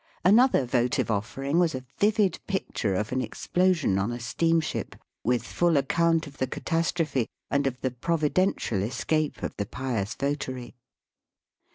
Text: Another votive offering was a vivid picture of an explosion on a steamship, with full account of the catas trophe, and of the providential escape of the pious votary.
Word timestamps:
Another 0.25 0.65
votive 0.65 1.11
offering 1.11 1.59
was 1.59 1.75
a 1.75 1.85
vivid 1.99 2.39
picture 2.47 2.95
of 2.95 3.11
an 3.11 3.21
explosion 3.21 3.99
on 3.99 4.11
a 4.11 4.19
steamship, 4.19 4.95
with 5.23 5.43
full 5.43 5.77
account 5.77 6.25
of 6.25 6.39
the 6.39 6.47
catas 6.47 6.91
trophe, 6.91 7.27
and 7.51 7.67
of 7.67 7.79
the 7.81 7.91
providential 7.91 8.81
escape 8.81 9.43
of 9.43 9.55
the 9.57 9.65
pious 9.67 10.15
votary. 10.15 10.73